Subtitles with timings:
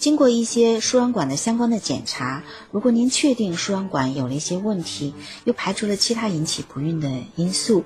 [0.00, 5.12] 经过一些输卵管的相关的检查，如果您确定输卵管有了一些问题，
[5.44, 7.84] 又排除了其他引起不孕的因素，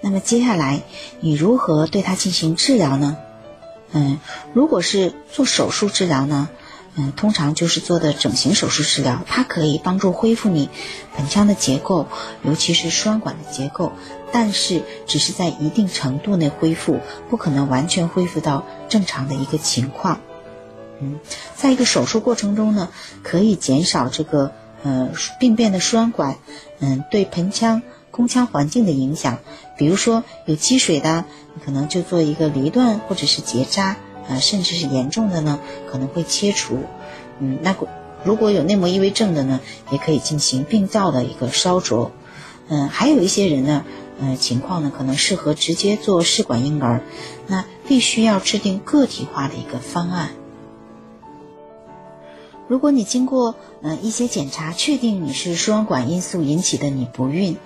[0.00, 0.84] 那么接下来
[1.18, 3.16] 你如何对它进行治疗呢？
[3.90, 4.20] 嗯，
[4.54, 6.48] 如果是做手术治疗呢，
[6.94, 10.70] 嗯，通常就是做的整形手术治疗，它可以帮助恢复你
[11.16, 12.06] 盆腔的结构，
[12.44, 13.90] 尤其是输卵管的结构，
[14.30, 20.20] 但是只是在一定程度内恢复，不可能完全恢复到正常的一个情况。
[21.00, 21.18] 嗯，
[21.54, 22.88] 在一个手术过程中呢，
[23.22, 26.36] 可以减少这个呃病变的输卵管，
[26.80, 29.38] 嗯，对盆腔、宫腔环境的影响。
[29.76, 31.24] 比如说有积水的，
[31.64, 33.96] 可能就做一个离断或者是结扎，
[34.28, 36.84] 呃，甚至是严重的呢，可能会切除。
[37.40, 37.76] 嗯，那
[38.24, 39.60] 如果有内膜异位症的呢，
[39.90, 42.10] 也可以进行病灶的一个烧灼。
[42.68, 43.84] 嗯，还有一些人呢，
[44.18, 47.02] 呃，情况呢可能适合直接做试管婴儿，
[47.46, 50.30] 那必须要制定个体化的一个方案。
[52.68, 57.56] 如果你经过呃一些检查，确定你是输卵管因素引起的你不孕，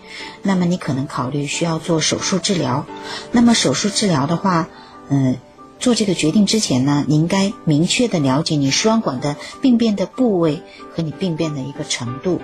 [0.42, 2.84] 那么你可能考虑需要做手术治疗。
[3.32, 4.68] 那么手术治疗的话，
[5.08, 5.36] 嗯，
[5.78, 10.62] 做这个决定之前呢，你应该明确的了解你输卵管的病变的部位
[10.94, 12.40] 和你病变的一个程度。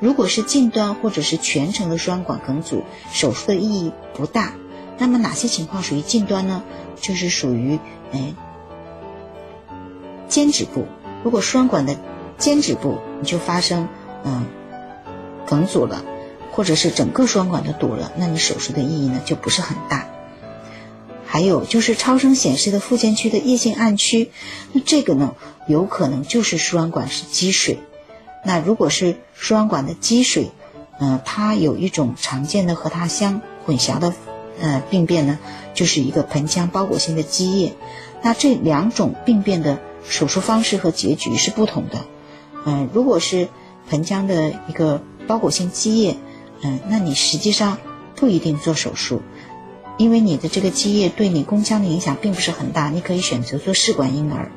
[0.00, 4.54] 如果是近端或者是全程的输卵管梗阻，手术的意义不大。
[4.96, 6.62] 那么哪些情况属于近端呢？
[6.98, 7.78] 就是属于
[8.12, 8.34] 哎
[10.28, 10.86] 间质部。
[11.22, 11.96] 如果输卵管的
[12.38, 13.88] 间质部你就发生
[14.24, 14.46] 嗯
[15.46, 16.02] 梗阻了，
[16.52, 20.06] 或者是整个输卵管都堵了，那你手术的意义呢就不是很大。
[21.26, 24.30] 还有就是超声显示的附件区的叶性暗区，
[24.72, 25.34] 那这个呢
[25.66, 27.78] 有可能就是输卵管是积水。
[28.44, 30.50] 那如果是输卵管的积水，
[30.98, 34.14] 嗯，它有一种常见的和它相混淆的
[34.58, 35.38] 呃病变呢，
[35.74, 37.74] 就是一个盆腔包裹性的积液。
[38.22, 39.78] 那这两种病变的。
[40.02, 42.04] 手术方式和结局是不同的，
[42.64, 43.48] 嗯，如果是
[43.88, 46.16] 盆腔的一个包裹性积液，
[46.62, 47.78] 嗯，那你实际上
[48.16, 49.22] 不一定做手术，
[49.98, 54.50] 因为你的这个积液对你宫腔的影响并不是很大，你可以选择做试管婴儿，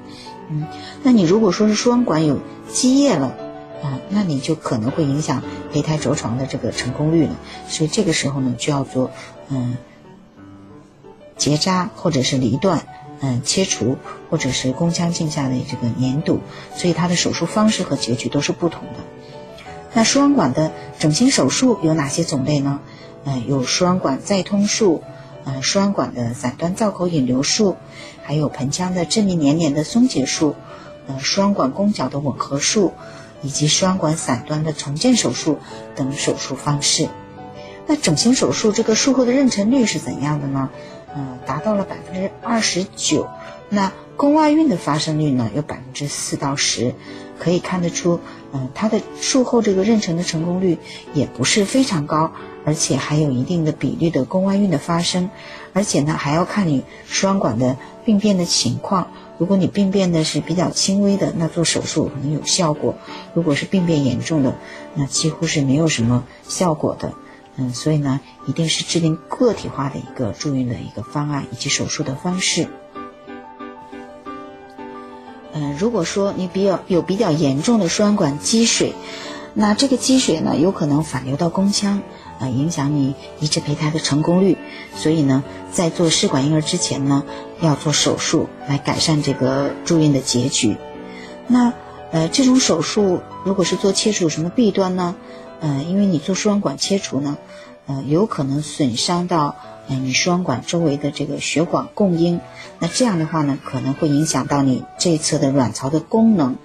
[0.50, 0.66] 嗯，
[1.03, 2.40] 那你如果说是输卵管有
[2.72, 3.36] 积液了，
[3.82, 7.36] 啊，那你就可能会影响胚胎着床的这个成功率了，
[7.68, 9.12] 所以这个时候呢，就要做
[9.50, 9.78] 嗯
[11.38, 12.88] 结扎或者是离断。
[13.25, 13.97] 嗯，切除
[14.29, 16.41] 或者是宫腔镜下的这个粘堵，
[16.75, 19.00] 所以它的手术方式和结局都是不同的。
[19.94, 22.81] 那输卵管的整形手术有哪些种类呢？
[23.23, 25.01] 嗯，有输卵管再通术，
[25.45, 27.78] 嗯，输卵管的散端造口引流术，
[28.23, 30.55] 还有盆腔的致密粘连的松解术，
[31.07, 32.91] 呃，输卵管宫角的吻合术，
[33.41, 35.59] 以及输卵管散端的重建手术
[35.95, 37.07] 等手术方式。
[37.88, 40.69] 那整形手术这个术后的妊娠率是怎样的呢？
[41.16, 43.28] 嗯，达到了百分之二十九，
[43.69, 46.94] 那宫外孕的发生率呢有百分之四到十，
[47.40, 48.19] 可以看得出，
[48.51, 50.78] 嗯，它的术后这个妊娠的成功率
[51.13, 52.31] 也不是非常高，
[52.66, 55.29] 而且还有一定的比例的宫外孕的发生，
[55.73, 59.07] 而且呢还要看你输卵管的病变的情况，
[59.38, 62.96] 如果你病变的是比较轻微的，那做手术可能有效果；
[63.34, 64.56] 如果是病变严重的，
[64.96, 67.13] 那几乎是没有什么效果的。
[67.56, 72.68] 嗯，所以呢，一定是制定个体化的一个助孕的一个方案以及手术的方式。
[75.53, 78.94] 嗯，如果说你比较有比较严重的输卵管积水，
[79.53, 82.02] 那这个积水呢，有可能反流到宫腔，
[82.40, 84.58] 呃，影响你移植胚胎的成功率。
[84.96, 87.24] 所以呢，在做试管婴儿之前呢，
[87.62, 90.75] 要做手术来改善这个住院的结局。
[91.46, 91.72] 那
[92.13, 95.16] 呃，这种手术如果是做切除，有什么弊端呢？
[95.62, 97.40] 呃，因为你做输卵管切除呢，
[97.88, 99.56] 呃，有可能损伤到
[99.90, 102.40] 呃你输卵管周围的这个血管供应，
[102.78, 106.55] 那这样的话呢，可能会影响到你这一侧的卵巢的功能。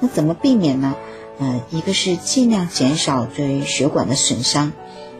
[0.00, 0.96] 那怎么避免呢？
[1.38, 4.72] 呃，一个是尽量减少对血管的损伤，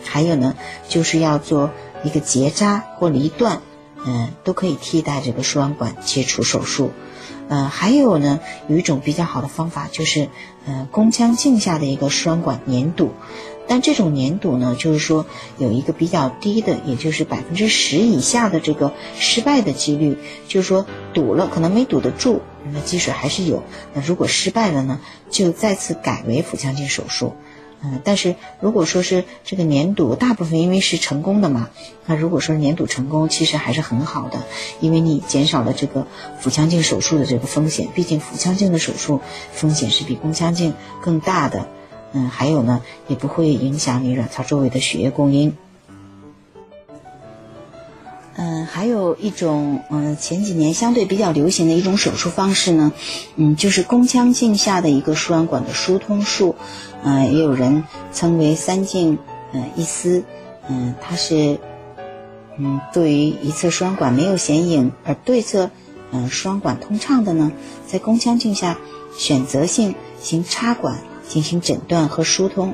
[0.03, 0.55] 还有呢，
[0.89, 1.71] 就是要做
[2.05, 3.61] 一个结扎或离断，
[4.07, 6.91] 嗯，都可以替代这个输卵管切除手术。
[7.49, 10.29] 呃，还有呢，有一种比较好的方法，就是
[10.67, 13.13] 呃宫腔镜下的一个输卵管粘堵，
[13.67, 15.25] 但这种粘堵呢，就是说
[15.57, 22.43] 有一个比较低的，也就是百分之十以下的这个失败的几率，就是说堵了可能没堵得住，
[22.73, 23.63] 那积水还是有，
[23.95, 25.01] 那如果失败了呢，
[25.31, 27.35] 就再次改为腹腔镜手术，
[27.81, 31.71] 嗯，但是如果说是这个粘堵，大部分因为是成功的嘛，
[32.07, 34.43] 那如果说粘堵成功，其实还是很好的，
[34.81, 36.07] 因为你减少了这个
[36.41, 37.89] 腹腔镜手术的这个风险。
[37.95, 39.21] 毕竟腹腔镜的手术
[39.53, 41.69] 风险是比宫腔镜更大的。
[42.13, 45.57] 嗯，还有呢，也不会影响你卵巢周围的血液供应。
[48.41, 52.93] 嗯，还有一种，嗯，前几年相对比较流行的一种手术方式呢，
[53.35, 56.55] 嗯，就是宫腔镜下的一个输卵管的疏通术，
[57.03, 57.83] 嗯，也有人
[58.13, 59.19] 称为三镜，
[59.53, 60.23] 嗯，一丝，
[60.69, 61.59] 嗯，它是，
[62.59, 65.73] 嗯，对于一侧输卵管没有显影而对侧，
[66.13, 67.51] 嗯，输卵管通畅的呢，
[67.89, 68.79] 在宫腔镜下
[69.17, 70.99] 选择性行插管
[71.29, 72.73] 进行诊断和疏通，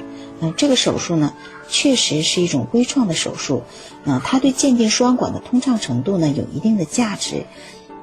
[0.57, 1.33] 这个手术呢。
[1.67, 3.63] 确实是一种微创的手术，
[4.05, 7.47] 嗯，它对鉴定输卵管的通畅程度呢有一定的价值，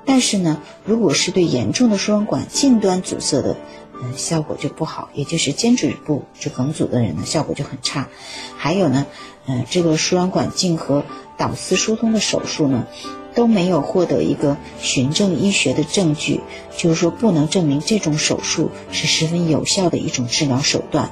[0.04, 3.56] 但是呢，如果是对严重的输卵管近端阻塞的，
[4.02, 8.08] 嗯，效果就不好，也就是尖嘴部这梗阻的人呢，效果就很差。
[8.58, 9.06] 还有呢，
[9.46, 11.06] 嗯，这个输卵管镜和
[11.38, 12.88] 导丝疏通的手术呢，
[13.36, 16.42] 都没有获得一个循证医学的证据，
[16.76, 21.12] 就是说不能证明这种手术是十分有效的一种治疗手段。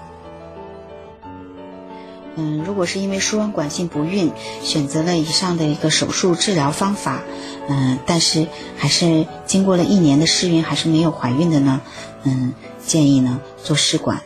[2.42, 4.32] 嗯，如果是因为输卵管性不孕，
[4.64, 7.22] 选择了以上的一个手术治疗方法，
[7.68, 8.48] 嗯，但是
[8.78, 11.82] 还是经过了一年的试孕还是没有怀孕的呢，
[12.24, 12.54] 嗯，
[12.86, 14.22] 建议呢做试管，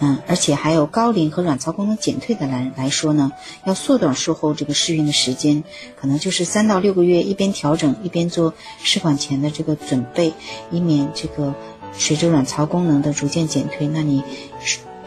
[0.00, 3.32] 嗯，而且还有高龄和卵巢功能减退的来来说呢，
[3.64, 5.64] 要缩短术后这个试孕的时间，
[5.98, 8.52] 可能就是三到六个月，一边调整一边做
[8.82, 10.34] 试管前的这个准备，
[10.70, 11.54] 以免这个
[11.96, 14.22] 随着卵巢功能的逐渐减退，那你。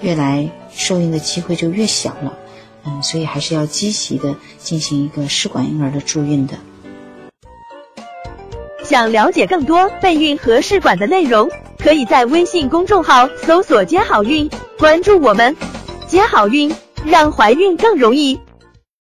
[0.01, 2.38] 越来受孕的机会就越小了，
[2.86, 6.56] 嗯，所以还是要积极的进行一个试管婴儿的助孕的。
[8.84, 14.50] 想了解更多备孕和试管的内容，可以在微信公众号搜索“接好运”，
[14.80, 15.56] 关注我们，
[16.07, 16.74] 接好运，
[17.06, 18.40] 让怀孕更容易。